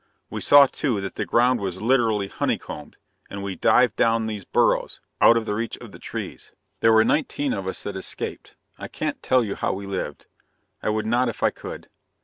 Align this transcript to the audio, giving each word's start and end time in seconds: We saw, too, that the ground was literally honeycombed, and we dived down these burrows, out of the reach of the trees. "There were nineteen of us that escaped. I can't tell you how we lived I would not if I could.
We 0.31 0.41
saw, 0.41 0.65
too, 0.65 0.99
that 1.01 1.13
the 1.13 1.27
ground 1.27 1.59
was 1.59 1.79
literally 1.79 2.27
honeycombed, 2.27 2.97
and 3.29 3.43
we 3.43 3.55
dived 3.55 3.97
down 3.97 4.25
these 4.25 4.45
burrows, 4.45 4.99
out 5.21 5.37
of 5.37 5.45
the 5.45 5.53
reach 5.53 5.77
of 5.77 5.91
the 5.91 5.99
trees. 5.99 6.53
"There 6.79 6.91
were 6.91 7.03
nineteen 7.03 7.53
of 7.53 7.67
us 7.67 7.83
that 7.83 7.95
escaped. 7.95 8.55
I 8.79 8.87
can't 8.87 9.21
tell 9.21 9.43
you 9.43 9.53
how 9.53 9.73
we 9.73 9.85
lived 9.85 10.25
I 10.81 10.89
would 10.89 11.05
not 11.05 11.29
if 11.29 11.43
I 11.43 11.51
could. 11.51 11.87